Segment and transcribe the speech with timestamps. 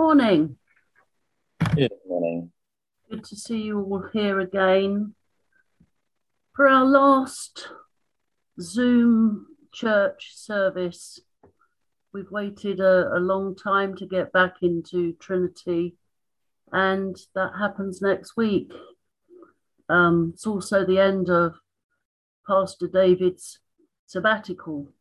[0.00, 0.56] Morning.
[1.74, 2.52] Good morning.
[3.10, 5.16] Good to see you all here again
[6.54, 7.66] for our last
[8.60, 11.18] Zoom church service.
[12.14, 15.96] We've waited a, a long time to get back into Trinity,
[16.70, 18.72] and that happens next week.
[19.88, 21.56] Um, it's also the end of
[22.46, 23.58] Pastor David's
[24.06, 24.92] sabbatical.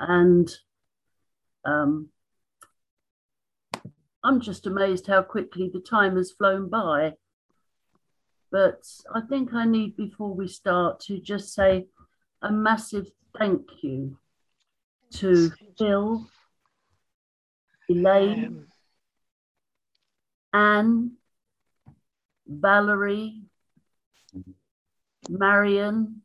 [0.00, 0.50] And
[1.64, 2.08] um,
[4.24, 7.14] I'm just amazed how quickly the time has flown by.
[8.50, 11.86] But I think I need, before we start, to just say
[12.42, 14.18] a massive thank you
[15.14, 16.26] to Phil,
[17.88, 18.66] Elaine,
[20.52, 21.10] um, Anne,
[22.46, 23.42] Valerie,
[25.28, 26.22] Marion,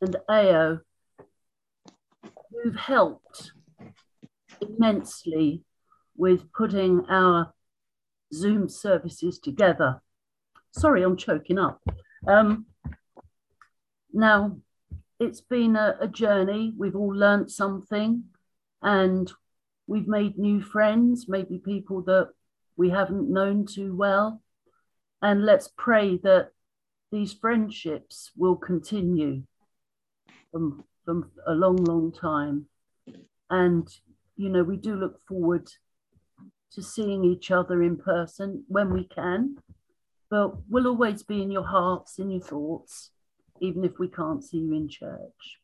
[0.00, 0.78] and Ao,
[2.50, 3.52] who've helped
[4.62, 5.62] immensely
[6.16, 7.52] with putting our
[8.32, 10.00] Zoom services together.
[10.72, 11.82] Sorry, I'm choking up.
[12.26, 12.66] Um,
[14.12, 14.56] now,
[15.18, 16.72] it's been a, a journey.
[16.76, 18.24] We've all learnt something
[18.82, 19.32] and
[19.86, 22.30] we've made new friends, maybe people that
[22.76, 24.42] we haven't known too well.
[25.20, 26.50] And let's pray that
[27.12, 29.42] these friendships will continue
[30.50, 32.66] from, from a long, long time.
[33.50, 33.88] And
[34.42, 35.70] you know, we do look forward
[36.72, 39.56] to seeing each other in person when we can,
[40.28, 43.12] but we'll always be in your hearts, in your thoughts,
[43.60, 45.60] even if we can't see you in church.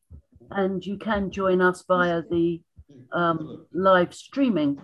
[0.53, 2.61] And you can join us via the
[3.13, 4.81] um, live streaming.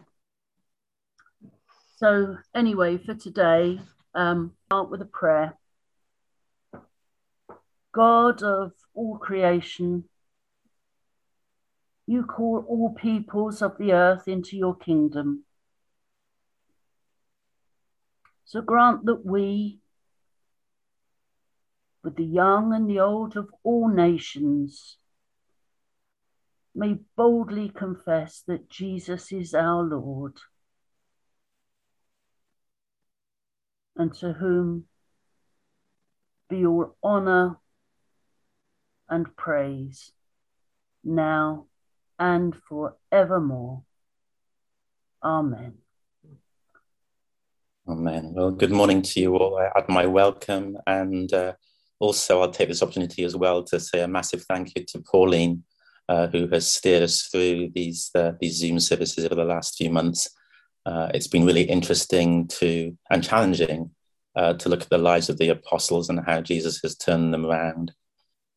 [1.96, 3.80] So, anyway, for today,
[4.12, 5.56] um, start with a prayer.
[7.92, 10.04] God of all creation,
[12.06, 15.44] you call all peoples of the earth into your kingdom.
[18.44, 19.80] So grant that we,
[22.02, 24.98] with the young and the old of all nations,
[26.74, 30.34] may boldly confess that Jesus is our Lord,
[33.96, 34.84] and to whom
[36.50, 37.58] be all honour
[39.08, 40.12] and praise
[41.02, 41.66] now
[42.18, 43.82] and forevermore.
[45.22, 45.74] Amen.
[47.88, 48.32] Amen.
[48.34, 49.58] Well, good morning to you all.
[49.58, 51.52] I add my welcome, and uh,
[51.98, 55.64] also I'll take this opportunity as well to say a massive thank you to Pauline,
[56.08, 59.90] uh, who has steered us through these uh, these Zoom services over the last few
[59.90, 60.30] months.
[60.86, 63.90] Uh, it's been really interesting to and challenging
[64.36, 67.46] uh, to look at the lives of the apostles and how Jesus has turned them
[67.46, 67.92] around.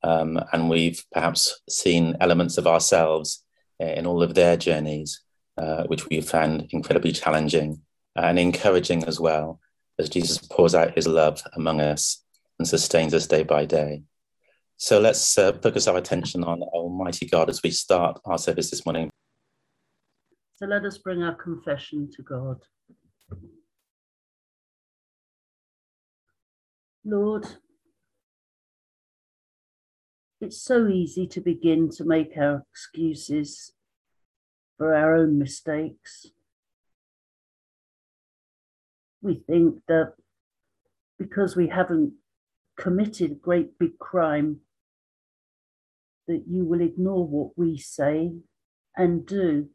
[0.04, 3.44] Um, and we've perhaps seen elements of ourselves
[3.80, 5.22] in all of their journeys,
[5.58, 7.82] uh, which we found incredibly challenging
[8.16, 9.60] and encouraging as well,
[10.00, 12.24] as Jesus pours out his love among us
[12.60, 14.04] and sustains us day by day.
[14.78, 18.86] So let's uh, focus our attention on Almighty God as we start our service this
[18.86, 19.10] morning.
[20.56, 22.58] So let us bring our confession to God.
[27.06, 27.48] Lord,
[30.40, 33.74] it's so easy to begin to make our excuses
[34.78, 36.28] for our own mistakes.
[39.22, 40.14] We think that
[41.18, 42.14] because we haven't
[42.78, 44.58] committed a great big crime,
[46.28, 48.34] that you will ignore what we say
[48.96, 49.70] and do.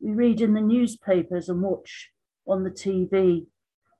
[0.00, 2.10] We read in the newspapers and watch
[2.46, 3.46] on the TV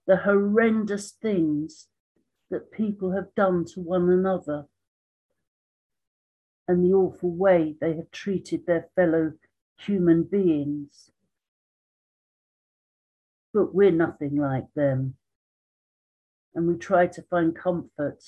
[0.06, 1.88] the horrendous things
[2.50, 4.66] that people have done to one another
[6.66, 9.32] and the awful way they have treated their fellow
[9.78, 11.10] human beings.
[13.54, 15.14] But we're nothing like them.
[16.54, 18.22] And we try to find comfort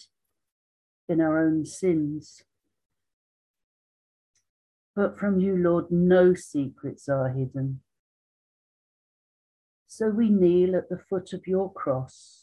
[1.08, 2.42] in our own sins.
[4.96, 7.80] But from you, Lord, no secrets are hidden.
[9.86, 12.39] So we kneel at the foot of your cross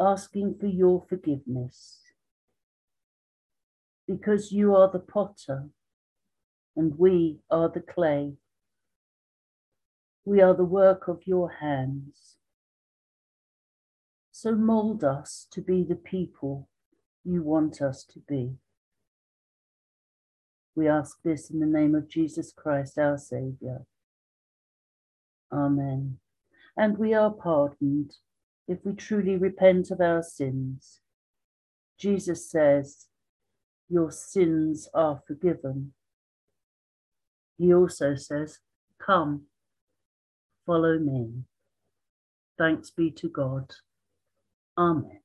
[0.00, 2.00] asking for your forgiveness.
[4.06, 5.68] Because you are the potter
[6.76, 8.34] and we are the clay.
[10.24, 12.36] We are the work of your hands.
[14.32, 16.68] So mold us to be the people
[17.24, 18.56] you want us to be.
[20.74, 23.86] We ask this in the name of Jesus Christ, our Saviour.
[25.52, 26.18] Amen.
[26.76, 28.14] And we are pardoned
[28.66, 31.00] if we truly repent of our sins.
[31.98, 33.06] Jesus says,
[33.88, 35.92] Your sins are forgiven.
[37.58, 38.58] He also says,
[39.04, 39.42] Come,
[40.66, 41.44] follow me.
[42.58, 43.70] Thanks be to God.
[44.78, 45.20] Amen.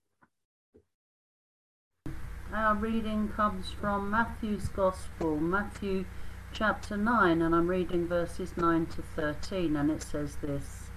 [2.54, 6.06] Our reading comes from Matthew's Gospel, Matthew
[6.52, 10.89] chapter 9, and I'm reading verses 9 to 13, and it says this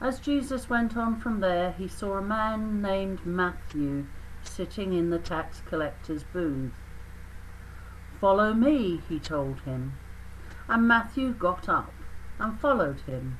[0.00, 4.06] As Jesus went on from there, he saw a man named Matthew
[4.44, 6.72] sitting in the tax collector's booth.
[8.20, 9.94] Follow me, he told him.
[10.68, 11.92] And Matthew got up
[12.38, 13.38] and followed him.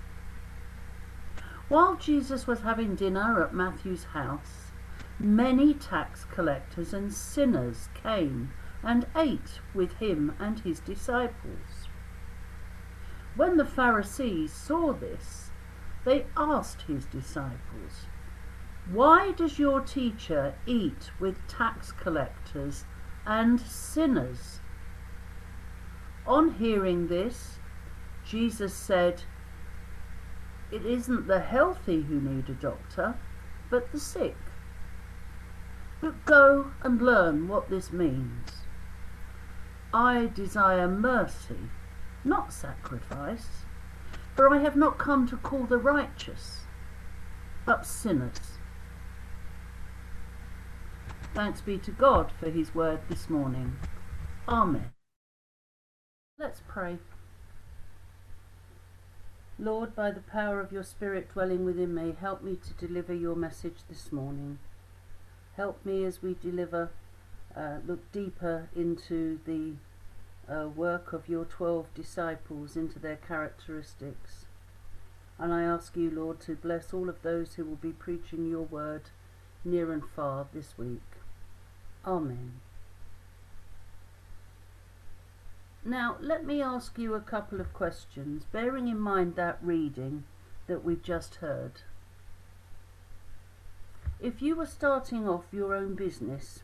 [1.68, 4.72] While Jesus was having dinner at Matthew's house,
[5.18, 8.52] many tax collectors and sinners came
[8.82, 11.88] and ate with him and his disciples.
[13.36, 15.47] When the Pharisees saw this,
[16.04, 18.06] they asked his disciples,
[18.90, 22.84] Why does your teacher eat with tax collectors
[23.26, 24.60] and sinners?
[26.26, 27.58] On hearing this,
[28.24, 29.22] Jesus said,
[30.70, 33.16] It isn't the healthy who need a doctor,
[33.70, 34.36] but the sick.
[36.00, 38.50] But go and learn what this means.
[39.92, 41.70] I desire mercy,
[42.24, 43.64] not sacrifice,
[44.38, 46.60] for I have not come to call the righteous,
[47.66, 48.60] but sinners.
[51.34, 53.78] Thanks be to God for his word this morning.
[54.48, 54.92] Amen.
[56.38, 56.98] Let's pray.
[59.58, 63.34] Lord, by the power of your Spirit dwelling within me, help me to deliver your
[63.34, 64.60] message this morning.
[65.56, 66.90] Help me as we deliver,
[67.56, 69.72] uh, look deeper into the
[70.50, 74.46] uh, work of your 12 disciples, into their characteristics.
[75.38, 78.62] And I ask you, Lord, to bless all of those who will be preaching your
[78.62, 79.10] word
[79.64, 81.02] near and far this week.
[82.04, 82.60] Amen.
[85.84, 90.24] Now, let me ask you a couple of questions, bearing in mind that reading
[90.66, 91.82] that we've just heard.
[94.20, 96.62] If you were starting off your own business,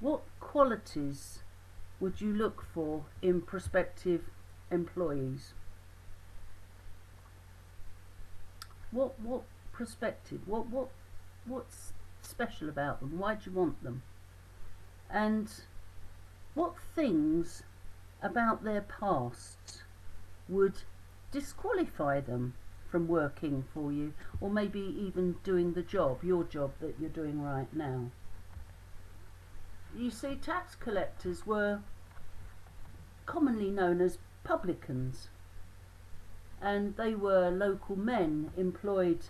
[0.00, 1.40] what qualities
[1.98, 4.30] would you look for in prospective
[4.70, 5.54] employees?
[8.90, 10.40] What what prospective?
[10.46, 10.88] What what
[11.46, 13.18] what's special about them?
[13.18, 14.02] Why do you want them?
[15.10, 15.50] And
[16.54, 17.62] what things
[18.22, 19.82] about their past
[20.48, 20.82] would
[21.30, 22.54] disqualify them
[22.88, 27.42] from working for you or maybe even doing the job, your job that you're doing
[27.42, 28.10] right now.
[29.96, 31.80] You see, tax collectors were
[33.24, 35.28] commonly known as publicans.
[36.60, 39.20] And they were local men employed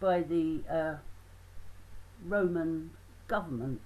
[0.00, 0.94] by the uh,
[2.26, 2.92] Roman
[3.28, 3.82] government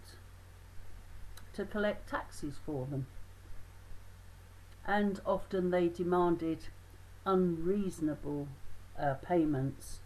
[1.54, 3.06] to collect taxes for them.
[4.86, 6.68] And often they demanded
[7.26, 8.46] unreasonable
[8.96, 10.00] uh, payments.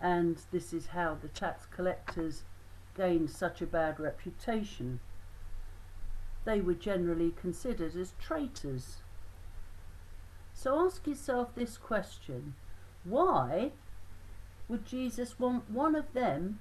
[0.00, 2.44] And this is how the tax collectors
[2.96, 5.00] gained such a bad reputation.
[6.44, 8.98] They were generally considered as traitors.
[10.52, 12.54] So ask yourself this question
[13.04, 13.72] why
[14.68, 16.58] would Jesus want one of them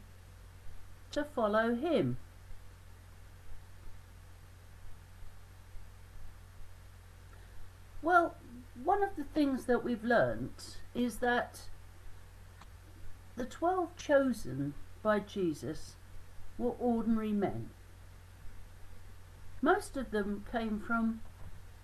[1.12, 2.18] to follow him?
[8.02, 8.36] Well,
[8.84, 11.62] one of the things that we've learnt is that
[13.38, 15.96] the twelve chosen by Jesus
[16.58, 17.70] were ordinary men.
[19.64, 21.22] Most of them came from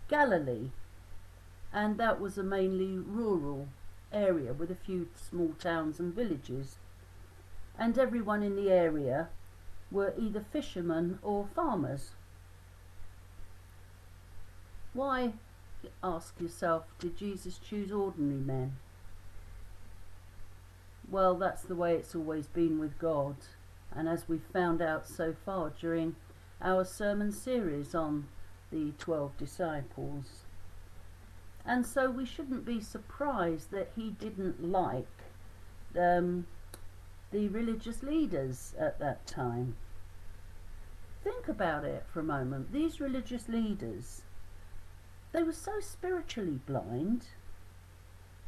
[0.09, 0.71] Galilee,
[1.71, 3.69] and that was a mainly rural
[4.11, 6.77] area with a few small towns and villages.
[7.77, 9.29] And everyone in the area
[9.89, 12.09] were either fishermen or farmers.
[14.91, 15.31] Why
[16.03, 18.73] ask yourself, did Jesus choose ordinary men?
[21.09, 23.37] Well, that's the way it's always been with God,
[23.95, 26.17] and as we've found out so far during
[26.61, 28.27] our sermon series on
[28.71, 30.43] the 12 disciples.
[31.65, 35.07] And so we shouldn't be surprised that he didn't like
[35.97, 36.47] um,
[37.31, 39.75] the religious leaders at that time.
[41.23, 42.71] Think about it for a moment.
[42.71, 44.21] These religious leaders
[45.31, 47.27] they were so spiritually blind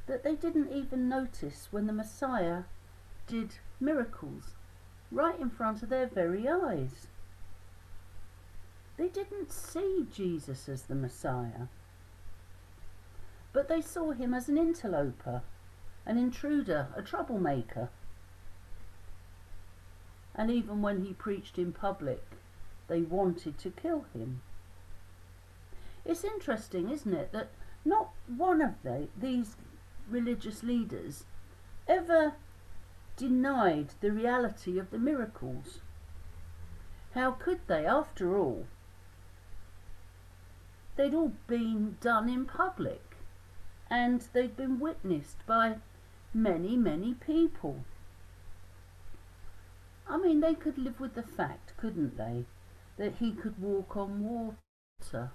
[0.07, 2.63] that they didn't even notice when the Messiah
[3.27, 4.55] did miracles
[5.11, 7.07] right in front of their very eyes.
[9.01, 11.69] They didn't see Jesus as the Messiah,
[13.51, 15.41] but they saw him as an interloper,
[16.05, 17.89] an intruder, a troublemaker.
[20.35, 22.23] And even when he preached in public,
[22.87, 24.43] they wanted to kill him.
[26.05, 27.49] It's interesting, isn't it, that
[27.83, 29.55] not one of the, these
[30.07, 31.23] religious leaders
[31.87, 32.33] ever
[33.17, 35.79] denied the reality of the miracles.
[37.15, 38.67] How could they, after all?
[40.95, 43.17] They'd all been done in public
[43.89, 45.77] and they'd been witnessed by
[46.33, 47.83] many, many people.
[50.07, 52.45] I mean, they could live with the fact, couldn't they,
[52.97, 55.31] that he could walk on water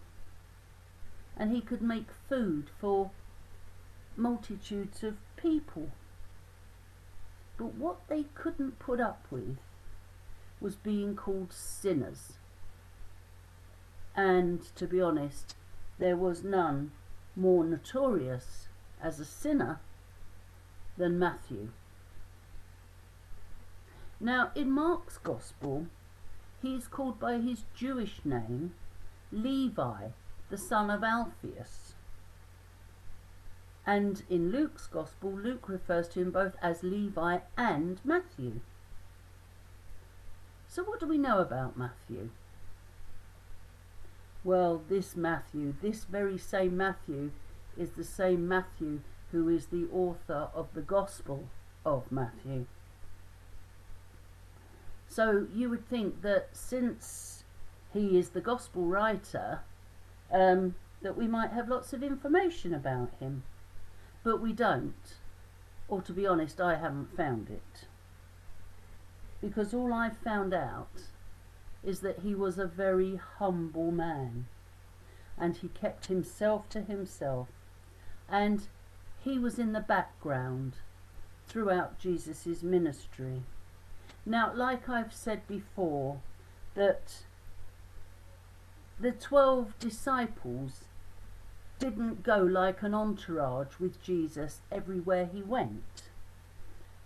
[1.36, 3.10] and he could make food for
[4.16, 5.90] multitudes of people.
[7.58, 9.58] But what they couldn't put up with
[10.60, 12.34] was being called sinners.
[14.16, 15.54] And to be honest,
[15.98, 16.92] there was none
[17.36, 18.68] more notorious
[19.02, 19.78] as a sinner
[20.96, 21.68] than Matthew.
[24.18, 25.86] Now, in Mark's Gospel,
[26.62, 28.72] he is called by his Jewish name
[29.30, 30.08] Levi,
[30.48, 31.94] the son of Alphaeus.
[33.86, 38.60] And in Luke's Gospel, Luke refers to him both as Levi and Matthew.
[40.66, 42.30] So, what do we know about Matthew?
[44.46, 47.32] Well, this Matthew, this very same Matthew,
[47.76, 49.00] is the same Matthew
[49.32, 51.48] who is the author of the Gospel
[51.84, 52.66] of Matthew.
[55.08, 57.42] So you would think that since
[57.92, 59.62] he is the Gospel writer,
[60.30, 63.42] um, that we might have lots of information about him.
[64.22, 65.16] But we don't.
[65.88, 67.88] Or to be honest, I haven't found it.
[69.40, 71.08] Because all I've found out
[71.86, 74.46] is that he was a very humble man
[75.38, 77.48] and he kept himself to himself
[78.28, 78.66] and
[79.22, 80.74] he was in the background
[81.46, 83.42] throughout Jesus' ministry.
[84.24, 86.20] Now, like I've said before,
[86.74, 87.22] that
[88.98, 90.84] the 12 disciples
[91.78, 96.10] didn't go like an entourage with Jesus everywhere he went.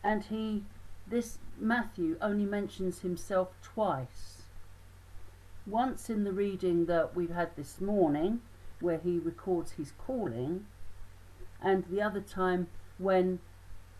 [0.02, 0.64] And he,
[1.06, 4.39] this Matthew only mentions himself twice
[5.70, 8.40] once in the reading that we've had this morning,
[8.80, 10.66] where he records his calling,
[11.62, 12.66] and the other time
[12.98, 13.38] when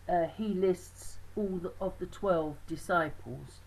[0.09, 3.61] uh, he lists all the, of the 12 disciples.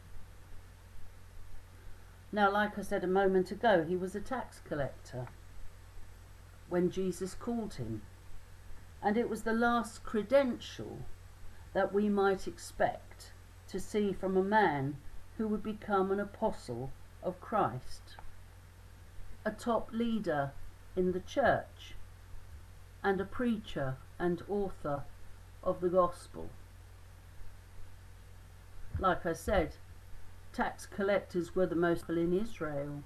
[2.31, 5.27] Now, like I said a moment ago, he was a tax collector
[6.67, 8.01] when Jesus called him.
[9.01, 10.99] And it was the last credential
[11.73, 13.33] that we might expect
[13.67, 14.97] to see from a man
[15.37, 16.91] who would become an apostle
[17.23, 18.17] of Christ,
[19.45, 20.51] a top leader
[20.95, 21.95] in the church,
[23.03, 25.03] and a preacher and author
[25.63, 26.49] of the gospel.
[28.99, 29.75] Like I said,
[30.53, 33.03] tax collectors were the most in Israel.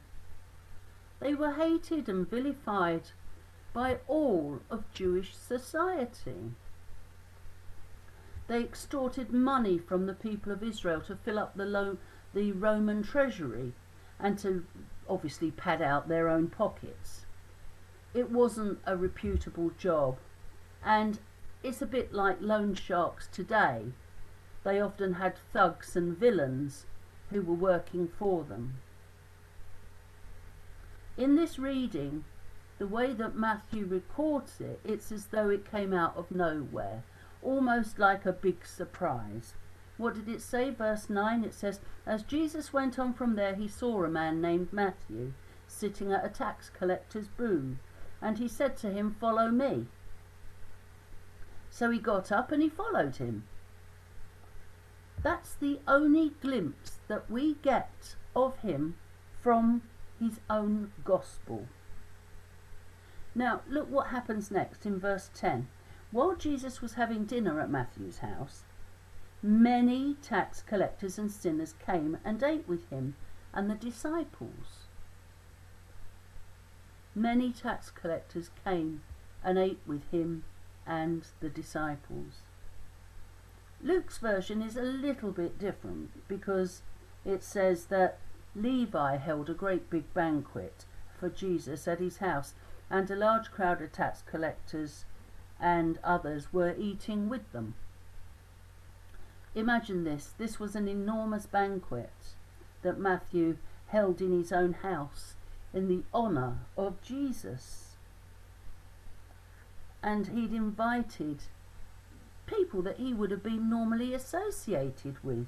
[1.20, 3.12] They were hated and vilified
[3.74, 6.52] by all of Jewish society.
[8.48, 11.98] They extorted money from the people of Israel to fill up the, lo-
[12.34, 13.74] the Roman treasury
[14.20, 14.66] and to
[15.10, 17.26] obviously pad out their own pockets.
[18.14, 20.18] It wasn't a reputable job,
[20.84, 21.20] and
[21.64, 23.94] it's a bit like loan sharks today.
[24.64, 26.86] They often had thugs and villains
[27.30, 28.80] who were working for them.
[31.18, 32.26] In this reading,
[32.78, 37.04] the way that Matthew records it, it's as though it came out of nowhere,
[37.42, 39.56] almost like a big surprise.
[39.98, 40.70] What did it say?
[40.70, 44.72] Verse 9 it says, As Jesus went on from there, he saw a man named
[44.72, 45.34] Matthew
[45.68, 47.78] sitting at a tax collector's booth,
[48.22, 49.88] and he said to him, Follow me.
[51.70, 53.44] So he got up and he followed him.
[55.24, 58.96] That's the only glimpse that we get of him
[59.42, 59.82] from
[60.20, 61.68] his own gospel.
[63.36, 65.68] Now, look what happens next in verse 10.
[66.12, 68.64] While Jesus was having dinner at Matthew's house,
[69.50, 73.16] Many tax collectors and sinners came and ate with him
[73.54, 74.88] and the disciples.
[77.16, 79.04] Many tax collectors came
[79.42, 80.44] and ate with him
[80.86, 82.42] and the disciples.
[83.82, 86.82] Luke's version is a little bit different because
[87.24, 88.20] it says that
[88.54, 90.84] Levi held a great big banquet
[91.18, 92.54] for Jesus at his house,
[92.90, 95.06] and a large crowd of tax collectors
[95.58, 97.76] and others were eating with them.
[99.58, 100.36] Imagine this.
[100.38, 102.36] This was an enormous banquet
[102.84, 105.34] that Matthew held in his own house
[105.74, 107.96] in the honour of Jesus.
[110.04, 111.46] And he'd invited
[112.46, 115.48] people that he would have been normally associated with.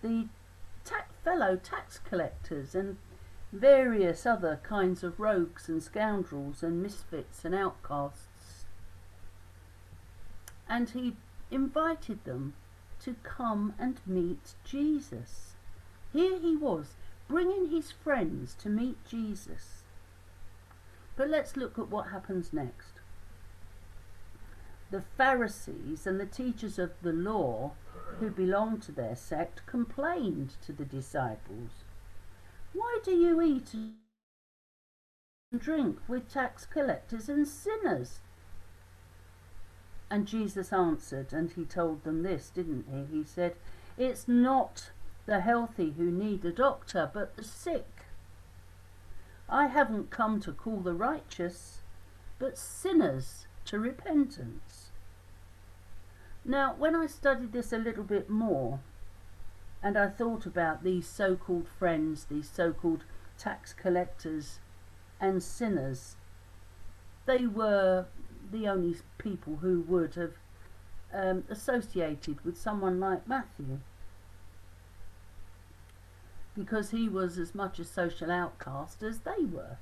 [0.00, 0.28] The
[0.86, 2.96] ta- fellow tax collectors and
[3.52, 8.64] various other kinds of rogues and scoundrels and misfits and outcasts.
[10.66, 11.16] And he
[11.50, 12.54] invited them
[13.06, 15.54] to come and meet Jesus.
[16.12, 16.96] Here he was,
[17.28, 19.84] bringing his friends to meet Jesus.
[21.14, 22.94] But let's look at what happens next.
[24.90, 27.74] The Pharisees and the teachers of the law
[28.18, 31.84] who belonged to their sect complained to the disciples,
[32.72, 33.94] Why do you eat and
[35.60, 38.18] drink with tax collectors and sinners?
[40.10, 43.18] And Jesus answered, and he told them this, didn't he?
[43.18, 43.56] He said,
[43.98, 44.90] It's not
[45.26, 48.04] the healthy who need a doctor, but the sick.
[49.48, 51.80] I haven't come to call the righteous,
[52.38, 54.90] but sinners to repentance.
[56.44, 58.80] Now, when I studied this a little bit more,
[59.82, 63.04] and I thought about these so called friends, these so called
[63.38, 64.60] tax collectors
[65.20, 66.16] and sinners,
[67.26, 68.06] they were
[68.50, 70.34] the only people who would have
[71.12, 73.80] um, associated with someone like Matthew.
[76.54, 79.78] Because he was as much a social outcast as they were.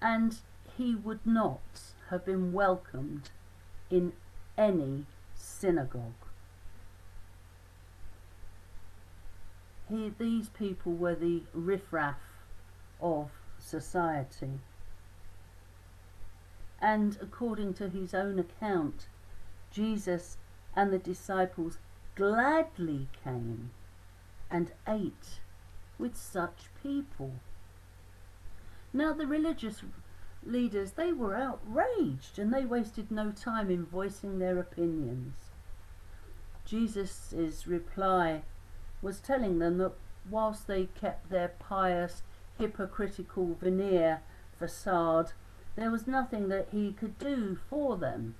[0.00, 0.36] And
[0.76, 1.60] he would not
[2.10, 3.30] have been welcomed
[3.90, 4.12] in
[4.58, 6.12] any synagogue.
[9.88, 12.16] He, these people were the riffraff
[13.00, 14.60] of society
[16.84, 19.06] and according to his own account,
[19.70, 20.36] Jesus
[20.76, 21.78] and the disciples
[22.14, 23.70] gladly came
[24.50, 25.40] and ate
[25.98, 27.32] with such people.
[28.92, 29.80] Now the religious
[30.44, 35.36] leaders, they were outraged and they wasted no time in voicing their opinions.
[36.66, 38.42] Jesus' reply
[39.00, 39.94] was telling them that
[40.30, 42.22] whilst they kept their pious,
[42.58, 44.20] hypocritical veneer
[44.58, 45.32] facade
[45.76, 48.34] there was nothing that he could do for them.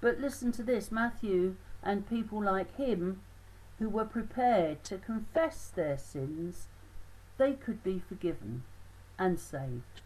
[0.00, 3.20] But listen to this Matthew and people like him
[3.78, 6.68] who were prepared to confess their sins,
[7.38, 8.62] they could be forgiven
[9.18, 10.00] and saved.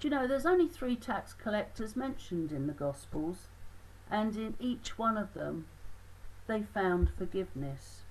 [0.00, 3.48] Do you know, there's only three tax collectors mentioned in the Gospels,
[4.08, 5.66] and in each one of them
[6.46, 8.02] they found forgiveness.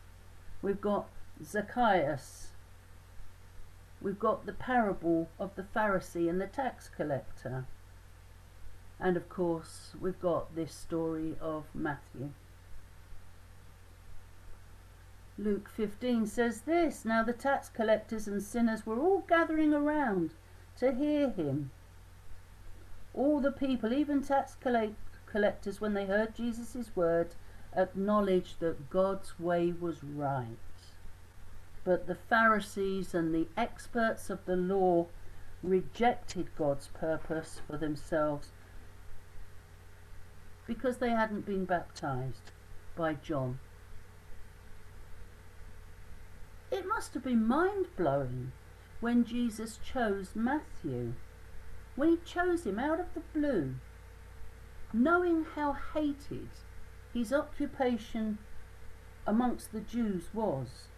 [0.62, 1.07] We've got
[1.43, 2.49] Zacchaeus,
[4.01, 7.65] we've got the parable of the Pharisee and the tax collector.
[8.99, 12.31] And of course, we've got this story of Matthew.
[15.39, 20.31] Luke 15 says this Now the tax collectors and sinners were all gathering around
[20.79, 21.69] to hear him.
[23.13, 24.55] All the people, even tax
[25.25, 27.36] collectors, when they heard Jesus' word,
[27.75, 30.57] acknowledged that God's way was right.
[31.88, 35.08] But the Pharisees and the experts of the law
[35.63, 38.50] rejected God's purpose for themselves
[40.65, 42.52] because they hadn't been baptized
[42.97, 43.60] by John.
[46.71, 48.52] It must have been mind blowing
[49.00, 51.13] when Jesus chose Matthew,
[51.95, 53.76] when he chose him out of the blue,
[54.91, 56.50] knowing how hated
[57.13, 58.39] his occupation
[59.26, 60.89] amongst the Jews was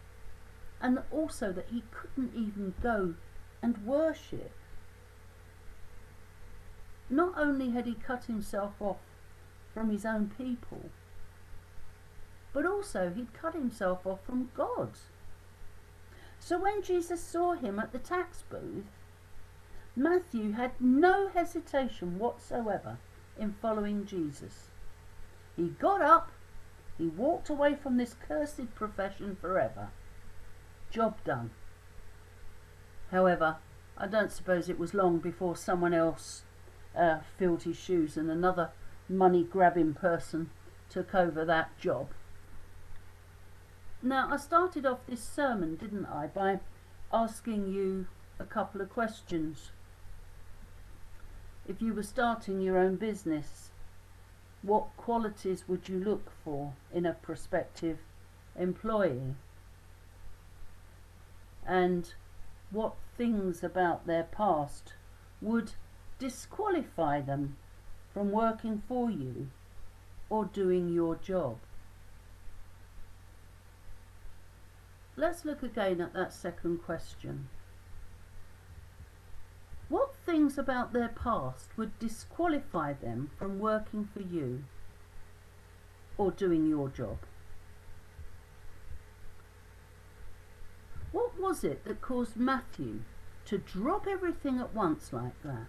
[0.81, 3.15] and also that he couldn't even go
[3.61, 4.51] and worship.
[7.09, 8.97] Not only had he cut himself off
[9.73, 10.89] from his own people,
[12.53, 14.91] but also he'd cut himself off from God.
[16.39, 18.85] So when Jesus saw him at the tax booth,
[19.95, 22.97] Matthew had no hesitation whatsoever
[23.37, 24.69] in following Jesus.
[25.55, 26.31] He got up,
[26.97, 29.89] he walked away from this cursed profession forever
[30.91, 31.51] Job done.
[33.11, 33.57] However,
[33.97, 36.43] I don't suppose it was long before someone else
[36.95, 38.71] uh, filled his shoes and another
[39.07, 40.49] money grabbing person
[40.89, 42.09] took over that job.
[44.01, 46.59] Now, I started off this sermon, didn't I, by
[47.11, 48.07] asking you
[48.39, 49.71] a couple of questions.
[51.67, 53.71] If you were starting your own business,
[54.61, 57.99] what qualities would you look for in a prospective
[58.57, 59.35] employee?
[61.69, 62.15] And
[62.71, 64.93] what things about their past
[65.39, 65.73] would
[66.17, 67.55] disqualify them
[68.11, 69.47] from working for you
[70.29, 71.57] or doing your job.
[75.15, 77.49] Let's look again at that second question.
[79.89, 84.63] What things about their past would disqualify them from working for you
[86.17, 87.17] or doing your job?
[91.11, 93.01] What was it that caused Matthew
[93.45, 95.67] to drop everything at once like that?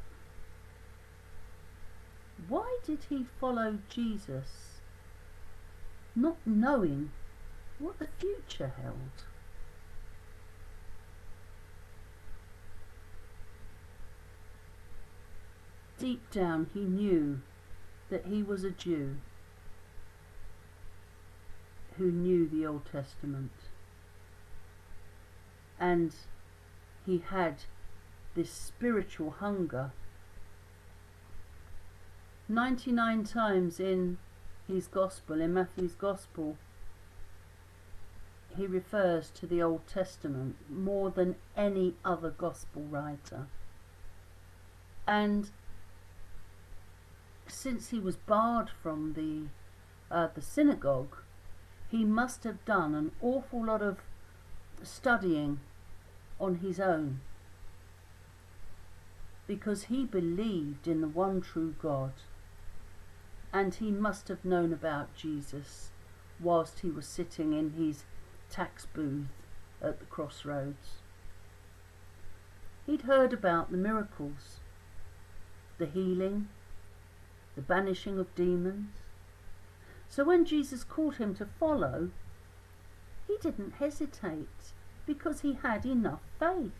[2.48, 4.80] Why did he follow Jesus,
[6.14, 7.10] not knowing
[7.78, 9.24] what the future held?
[15.98, 17.40] Deep down, he knew
[18.08, 19.16] that he was a Jew
[21.98, 23.52] who knew the Old Testament.
[25.80, 26.14] And
[27.06, 27.64] he had
[28.34, 29.92] this spiritual hunger.
[32.48, 34.18] 99 times in
[34.68, 36.56] his gospel, in Matthew's gospel,
[38.56, 43.46] he refers to the Old Testament more than any other gospel writer.
[45.06, 45.50] And
[47.46, 49.48] since he was barred from the
[50.14, 51.16] uh, the synagogue,
[51.88, 53.98] he must have done an awful lot of
[54.82, 55.60] studying
[56.40, 57.20] on his own
[59.46, 62.12] because he believed in the one true God
[63.52, 65.90] and he must have known about Jesus
[66.38, 68.04] whilst he was sitting in his
[68.48, 69.26] tax booth
[69.82, 70.98] at the crossroads.
[72.86, 74.60] He'd heard about the miracles,
[75.78, 76.48] the healing,
[77.56, 78.90] the banishing of demons.
[80.08, 82.10] So when Jesus called him to follow,
[83.26, 84.72] he didn't hesitate
[85.12, 86.70] because he had enough faith.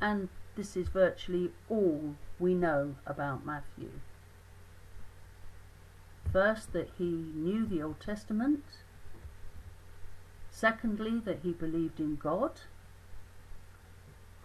[0.00, 3.90] And this is virtually all we know about Matthew.
[6.32, 8.64] First, that he knew the Old Testament.
[10.50, 12.62] Secondly, that he believed in God.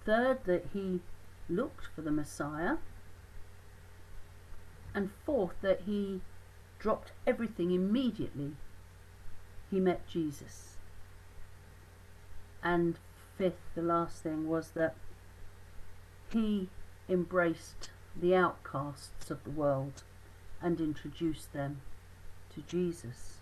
[0.04, 1.00] Third, that he
[1.48, 2.78] looked for the Messiah
[4.94, 6.20] and fourth, that he
[6.80, 8.58] dropped everything immediately
[9.72, 10.75] he met Jesus.
[12.66, 12.98] And
[13.38, 14.96] fifth, the last thing, was that
[16.34, 16.68] he
[17.08, 20.02] embraced the outcasts of the world
[20.62, 21.82] and introduced them
[22.56, 23.38] to Jesus.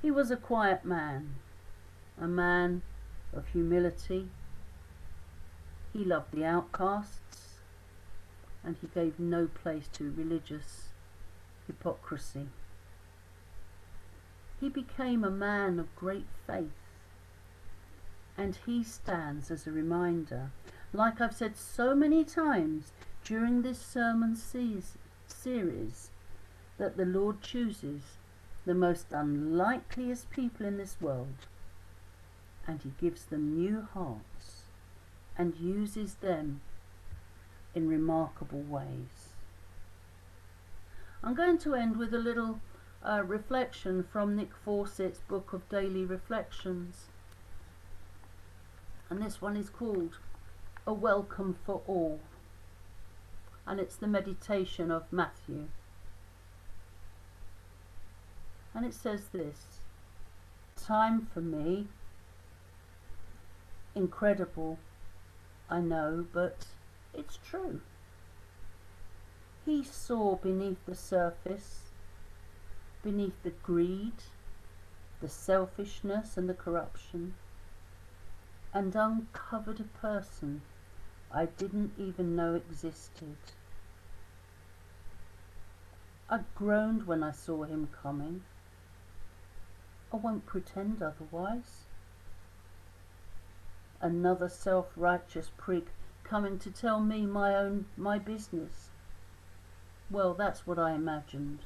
[0.00, 1.34] He was a quiet man,
[2.18, 2.80] a man
[3.34, 4.28] of humility.
[5.92, 7.58] He loved the outcasts
[8.64, 10.88] and he gave no place to religious
[11.66, 12.48] hypocrisy.
[14.60, 16.70] He became a man of great faith,
[18.36, 20.50] and he stands as a reminder,
[20.92, 22.92] like I've said so many times
[23.24, 26.10] during this sermon series,
[26.78, 28.18] that the Lord chooses
[28.64, 31.46] the most unlikeliest people in this world
[32.66, 34.62] and he gives them new hearts
[35.36, 36.60] and uses them
[37.74, 39.34] in remarkable ways.
[41.22, 42.60] I'm going to end with a little
[43.04, 47.06] uh, reflection from Nick Fawcett's book of daily reflections.
[49.10, 50.18] And this one is called
[50.86, 52.20] A Welcome for All.
[53.66, 55.68] And it's the meditation of Matthew.
[58.74, 59.80] And it says this
[60.76, 61.86] Time for me,
[63.94, 64.78] incredible,
[65.70, 66.66] I know, but
[67.14, 67.80] it's true.
[69.64, 71.83] He saw beneath the surface,
[73.04, 74.24] beneath the greed,
[75.20, 77.34] the selfishness and the corruption,
[78.72, 80.62] and uncovered a person
[81.30, 83.36] I didn't even know existed.
[86.30, 88.42] I groaned when I saw him coming.
[90.12, 91.84] I won't pretend otherwise.
[94.00, 95.90] Another self-righteous prig
[96.22, 98.90] coming to tell me my own my business.
[100.10, 101.60] Well, that's what I imagined.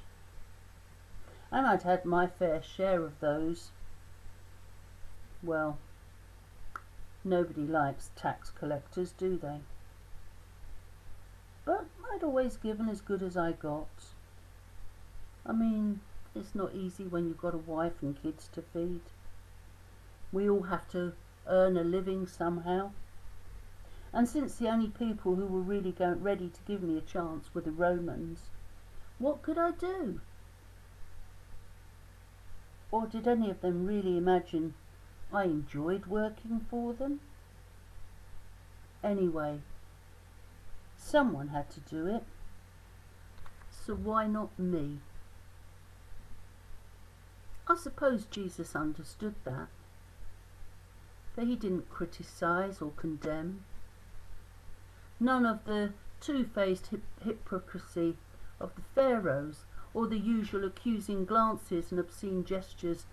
[1.50, 3.70] And I'd had my fair share of those.
[5.42, 5.78] Well,
[7.24, 9.60] nobody likes tax collectors, do they?
[11.64, 13.88] But I'd always given as good as I got.
[15.46, 16.00] I mean,
[16.34, 19.00] it's not easy when you've got a wife and kids to feed.
[20.32, 21.14] We all have to
[21.46, 22.90] earn a living somehow.
[24.12, 27.54] And since the only people who were really going, ready to give me a chance
[27.54, 28.50] were the Romans,
[29.18, 30.20] what could I do?
[32.90, 34.74] Or did any of them really imagine
[35.32, 37.20] I enjoyed working for them?
[39.04, 39.60] Anyway,
[40.96, 42.24] someone had to do it.
[43.70, 44.98] So why not me?
[47.68, 49.68] I suppose Jesus understood that.
[51.34, 53.64] For he didn't criticize or condemn
[55.20, 56.90] none of the two-faced
[57.22, 58.16] hypocrisy
[58.60, 59.64] of the pharaohs
[59.98, 63.04] or the usual accusing glances and obscene gestures.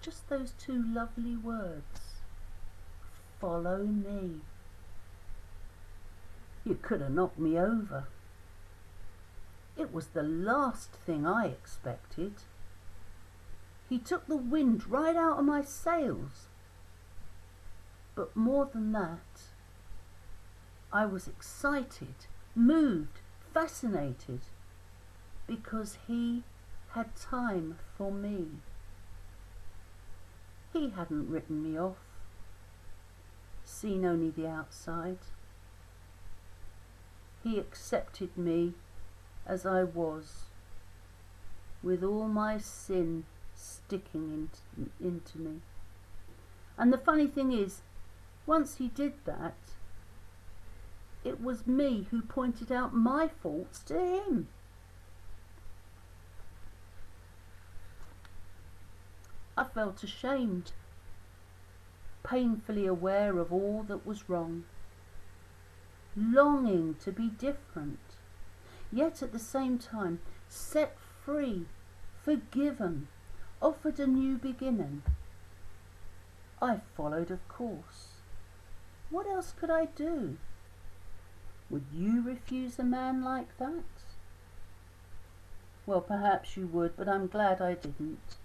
[0.00, 2.20] Just those two lovely words.
[3.40, 4.36] Follow me.
[6.64, 8.04] You could have knocked me over.
[9.76, 12.34] It was the last thing I expected.
[13.88, 16.46] He took the wind right out of my sails.
[18.14, 19.42] But more than that,
[20.92, 23.18] I was excited, moved,
[23.52, 24.42] fascinated,
[25.48, 26.44] because he
[26.90, 28.46] had time for me.
[30.72, 31.96] He hadn't written me off,
[33.64, 35.18] seen only the outside.
[37.42, 38.74] He accepted me
[39.46, 40.44] as I was,
[41.82, 43.24] with all my sin
[43.56, 45.60] sticking into, into me.
[46.76, 47.80] And the funny thing is,
[48.46, 49.56] once he did that,
[51.24, 54.48] it was me who pointed out my faults to him.
[59.74, 60.72] Felt ashamed,
[62.22, 64.64] painfully aware of all that was wrong,
[66.16, 67.98] longing to be different
[68.92, 71.66] yet at the same time set free,
[72.22, 73.08] forgiven,
[73.60, 75.02] offered a new beginning.
[76.60, 78.22] I followed, of course.
[79.10, 80.38] What else could I do?
[81.70, 83.84] Would you refuse a man like that?
[85.86, 88.37] Well, perhaps you would, but I'm glad I didn't.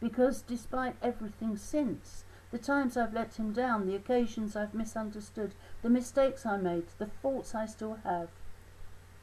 [0.00, 5.90] Because despite everything since, the times I've let him down, the occasions I've misunderstood, the
[5.90, 8.28] mistakes I made, the faults I still have,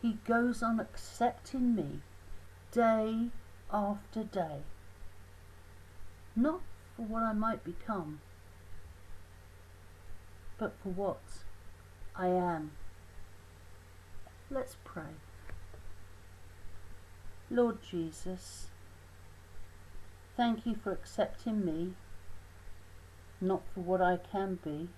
[0.02, 2.02] he goes on accepting me
[2.72, 3.30] day
[3.72, 4.64] after day.
[6.36, 6.62] Not
[6.96, 8.20] for what I might become,
[10.58, 11.22] but for what
[12.16, 12.72] I am.
[14.50, 15.16] Let's pray.
[17.50, 18.68] Lord Jesus,
[20.36, 21.94] thank you for accepting me,
[23.40, 24.90] not for what I can be,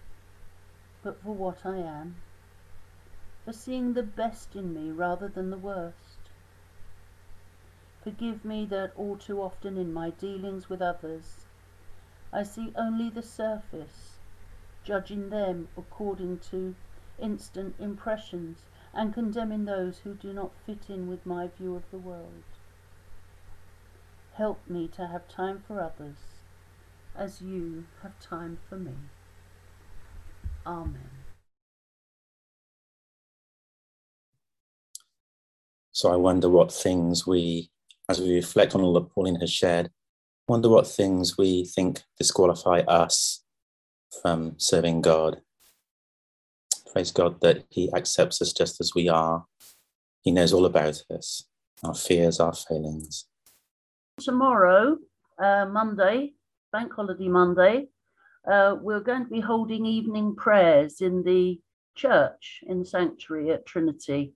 [1.04, 2.16] but for what I am
[3.46, 6.32] for seeing the best in me rather than the worst.
[8.04, 11.46] Forgive me that all too often in my dealings with others
[12.34, 14.18] I see only the surface,
[14.84, 16.76] judging them according to
[17.20, 22.00] instant impressions and condemning those who do not fit in with my view of the
[22.00, 22.44] world.
[24.38, 26.18] Help me to have time for others
[27.16, 28.92] as you have time for me.
[30.68, 31.10] Amen.
[35.94, 37.70] So I wonder what things we,
[38.10, 39.90] as we reflect on all that Pauline has shared,
[40.50, 43.42] wonder what things we think disqualify us
[44.22, 45.40] from serving God.
[46.92, 49.46] Praise God that He accepts us just as we are.
[50.24, 51.46] He knows all about us,
[51.86, 53.28] our fears, our failings.
[54.18, 54.98] Tomorrow,
[55.40, 56.36] uh, Monday,
[56.72, 57.90] Bank Holiday Monday,
[58.50, 61.60] uh, we're going to be holding evening prayers in the
[61.96, 64.34] church in the sanctuary at Trinity.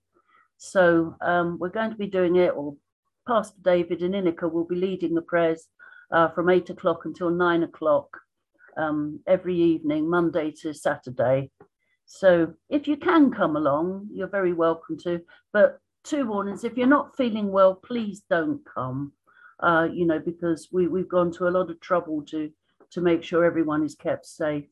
[0.58, 2.76] So um, we're going to be doing it, or
[3.26, 5.68] Pastor David and Inika will be leading the prayers
[6.10, 8.18] uh, from eight o'clock until nine o'clock
[8.76, 11.50] um, every evening, Monday to Saturday.
[12.04, 15.22] So if you can come along, you're very welcome to.
[15.54, 19.14] But two warnings: if you're not feeling well, please don't come.
[19.62, 22.50] Uh, you know, because we we've gone to a lot of trouble to
[22.90, 24.66] to make sure everyone is kept safe.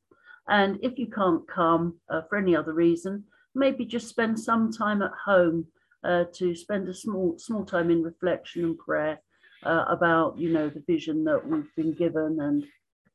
[0.48, 3.24] And if you can't come uh, for any other reason,
[3.55, 5.66] maybe just spend some time at home
[6.05, 9.20] uh, to spend a small small time in reflection and prayer
[9.64, 12.64] uh, about you know the vision that we've been given and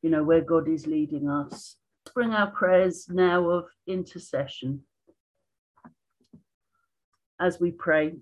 [0.02, 1.78] you know where God is leading us.
[2.06, 4.84] Let's bring our prayers now of intercession
[7.40, 8.16] as we pray.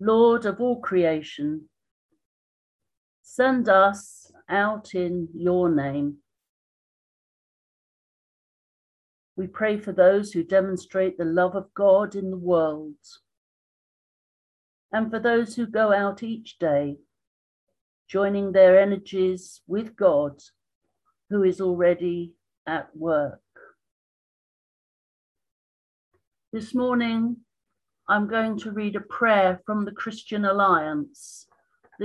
[0.00, 1.68] Lord of all creation,
[3.36, 6.18] send us out in your name.
[9.34, 12.94] We pray for those who demonstrate the love of God in the world
[14.92, 16.98] and for those who go out each day,
[18.06, 20.40] joining their energies with God,
[21.28, 22.34] who is already
[22.68, 23.40] at work.
[26.52, 27.38] This morning,
[28.08, 31.48] I'm going to read a prayer from the Christian Alliance.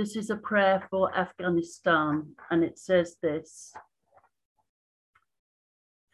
[0.00, 3.74] This is a prayer for Afghanistan, and it says this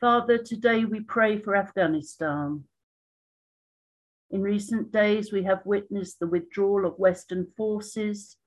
[0.01, 2.65] Father, today we pray for Afghanistan.
[4.33, 8.39] In recent days, we have witnessed the withdrawal of Western forces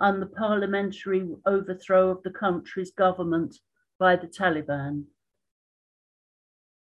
[0.00, 3.56] and the parliamentary overthrow of the country's government
[3.98, 5.04] by the Taliban.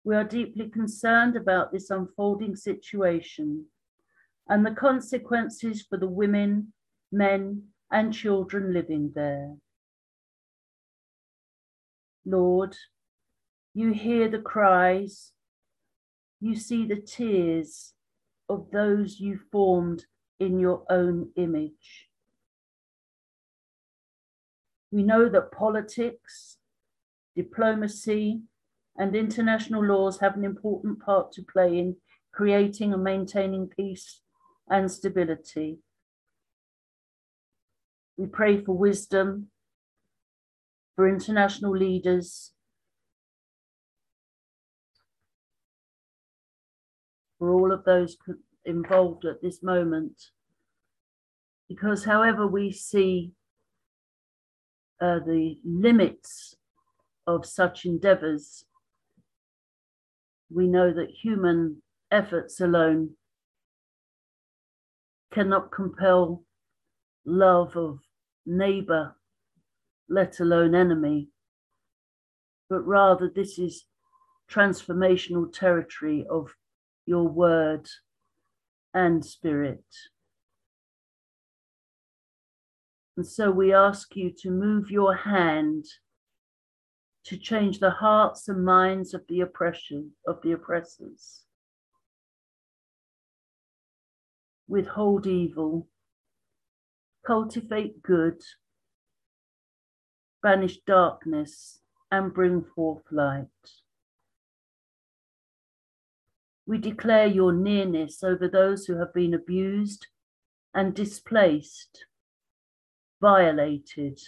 [0.03, 3.67] We are deeply concerned about this unfolding situation
[4.49, 6.73] and the consequences for the women,
[7.09, 9.55] men, and children living there.
[12.25, 12.75] Lord,
[13.73, 15.33] you hear the cries
[16.43, 17.93] You see the tears
[18.49, 20.07] of those you formed
[20.41, 22.09] in your own image.
[24.91, 26.57] We know that politics,
[27.33, 28.41] diplomacy,
[28.97, 31.95] and international laws have an important part to play in
[32.33, 34.19] creating and maintaining peace
[34.69, 35.79] and stability.
[38.17, 39.47] We pray for wisdom,
[40.95, 42.51] for international leaders,
[47.39, 48.17] for all of those
[48.65, 50.21] involved at this moment.
[51.67, 53.31] Because however we see
[55.01, 56.55] uh, the limits
[57.25, 58.65] of such endeavors,
[60.53, 63.15] we know that human efforts alone
[65.33, 66.43] cannot compel
[67.25, 67.99] love of
[68.45, 69.15] neighbor,
[70.09, 71.29] let alone enemy,
[72.69, 73.85] but rather this is
[74.51, 76.51] transformational territory of
[77.05, 77.87] your word
[78.93, 79.83] and spirit.
[83.15, 85.85] And so we ask you to move your hand
[87.25, 91.41] to change the hearts and minds of the oppression of the oppressors.
[94.67, 95.87] Withhold evil,
[97.25, 98.41] cultivate good,
[100.41, 101.79] banish darkness,
[102.11, 103.47] and bring forth light.
[106.65, 110.07] We declare your nearness over those who have been abused
[110.73, 112.05] and displaced,
[113.21, 114.19] violated,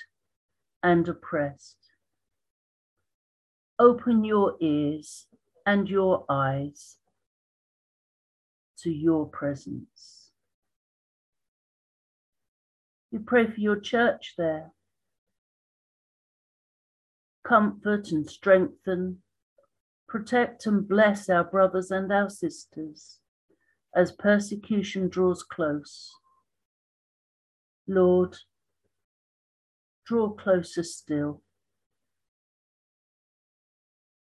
[0.83, 1.77] and oppressed.
[3.79, 5.27] Open your ears
[5.65, 6.97] and your eyes
[8.79, 10.14] to your presence.
[13.15, 14.73] We pray for your church there.
[17.47, 19.21] Comfort and strengthen
[20.05, 23.21] protect and bless our brothers and our sisters
[23.95, 26.11] as persecution draws close.
[27.87, 28.35] Lord,
[30.05, 31.41] draw closer still.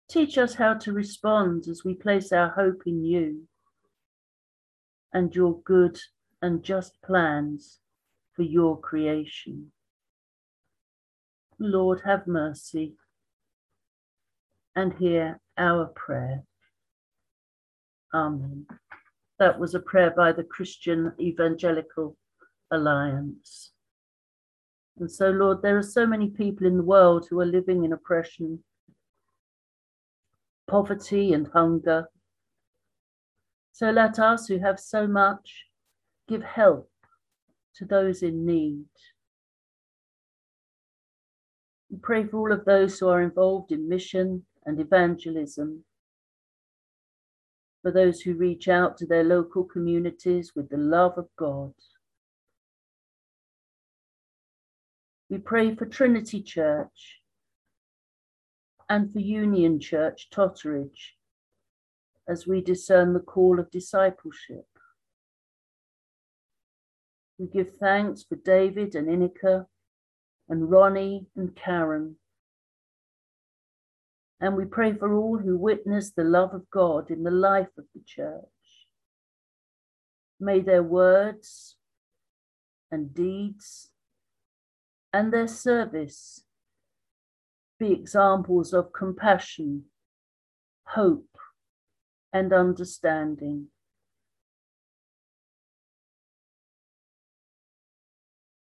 [0.08, 3.46] Teach us how to respond as we place our hope in you
[5.12, 6.00] and your good
[6.40, 7.79] and just plans
[8.40, 9.70] for your creation.
[11.58, 12.94] Lord, have mercy
[14.74, 16.44] and hear our prayer.
[18.14, 18.64] Amen.
[19.38, 22.16] That was a prayer by the Christian Evangelical
[22.70, 23.72] Alliance.
[24.98, 27.92] And so, Lord, there are so many people in the world who are living in
[27.92, 28.64] oppression,
[30.66, 32.08] poverty, and hunger.
[33.72, 35.66] So let us who have so much
[36.26, 36.89] give help
[37.76, 38.86] to those in need.
[41.90, 45.84] We pray for all of those who are involved in mission and evangelism,
[47.82, 51.72] for those who reach out to their local communities with the love of God.
[55.28, 57.20] We pray for Trinity Church
[58.88, 61.14] and for Union Church Totteridge
[62.28, 64.66] as we discern the call of discipleship.
[67.40, 69.64] We give thanks for David and Inika
[70.48, 72.16] and Ronnie and Karen
[74.40, 77.84] and we pray for all who witness the love of God in the life of
[77.94, 78.44] the church.
[80.40, 81.76] May their words
[82.90, 83.90] and deeds
[85.12, 86.44] and their service
[87.78, 89.84] be examples of compassion,
[90.86, 91.36] hope,
[92.32, 93.66] and understanding.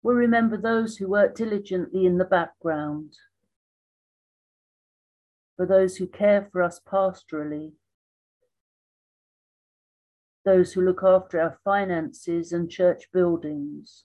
[0.05, 3.13] We remember those who work diligently in the background
[5.57, 7.71] for those who care for us pastorally,
[10.45, 14.03] those who look after our finances and church buildings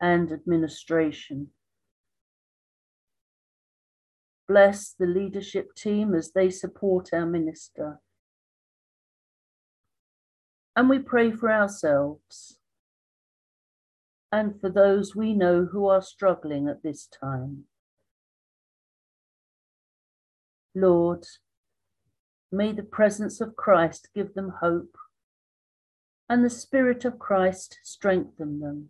[0.00, 1.48] and administration.
[4.46, 7.98] Bless the leadership team as they support our minister.
[10.76, 12.60] And we pray for ourselves
[14.32, 17.64] and for those we know who are struggling at this time.
[20.74, 21.26] Lord,
[22.50, 24.96] may the presence of Christ give them hope
[26.32, 28.88] and the Spirit of Christ strengthen them.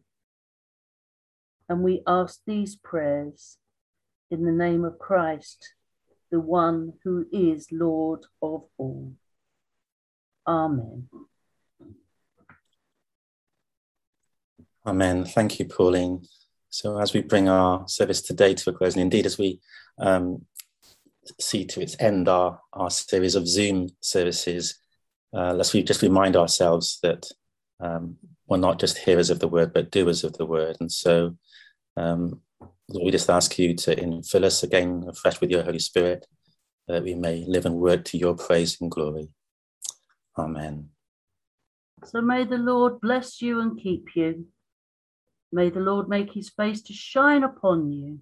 [1.68, 3.58] And we ask these prayers
[4.30, 5.74] in the name of Christ,
[6.30, 9.14] the one who is Lord of all.
[10.46, 11.08] Amen.
[14.84, 15.24] Amen.
[15.24, 16.26] Thank you, Pauline.
[16.68, 19.60] So, as we bring our service today to a close, and indeed as we
[19.98, 20.44] um,
[21.38, 24.80] see to its end our, our series of Zoom services,
[25.32, 27.26] uh, let's we just remind ourselves that
[27.78, 28.16] um,
[28.48, 30.76] we're not just hearers of the word, but doers of the word.
[30.80, 31.36] And so,
[31.96, 32.40] um,
[32.88, 36.26] we just ask you to infill us again afresh with your Holy Spirit,
[36.88, 39.28] that we may live and work to your praise and glory.
[40.36, 40.88] Amen.
[42.04, 44.46] So may the Lord bless you and keep you.
[45.52, 48.20] May the Lord make his face to shine upon you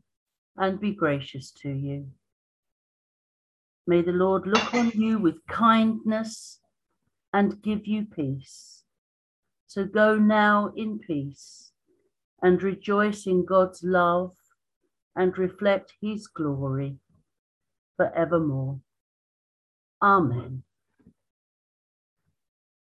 [0.57, 2.09] and be gracious to you.
[3.87, 6.59] May the Lord look on you with kindness
[7.33, 8.83] and give you peace.
[9.67, 11.71] So go now in peace
[12.43, 14.35] and rejoice in God's love
[15.15, 16.97] and reflect his glory
[17.97, 18.81] forevermore.
[20.03, 20.65] Amen.